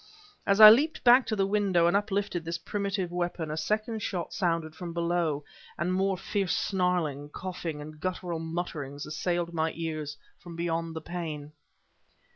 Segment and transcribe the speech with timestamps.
[0.47, 4.33] As I leaped back to the window and uplifted this primitive weapon, a second shot
[4.33, 5.43] sounded from below,
[5.77, 11.51] and more fierce snarling, coughing, and guttural mutterings assailed my ears from beyond the pane.